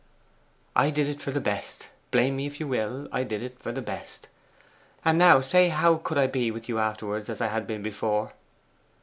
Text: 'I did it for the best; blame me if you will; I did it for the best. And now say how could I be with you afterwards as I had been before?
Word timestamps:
'I 0.75 0.89
did 0.89 1.07
it 1.07 1.21
for 1.21 1.29
the 1.29 1.39
best; 1.39 1.89
blame 2.09 2.37
me 2.37 2.47
if 2.47 2.59
you 2.59 2.67
will; 2.67 3.07
I 3.11 3.23
did 3.23 3.43
it 3.43 3.59
for 3.59 3.71
the 3.71 3.83
best. 3.83 4.29
And 5.05 5.19
now 5.19 5.41
say 5.41 5.69
how 5.69 5.97
could 5.97 6.17
I 6.17 6.25
be 6.25 6.49
with 6.49 6.67
you 6.67 6.79
afterwards 6.79 7.29
as 7.29 7.39
I 7.39 7.49
had 7.49 7.67
been 7.67 7.83
before? 7.83 8.33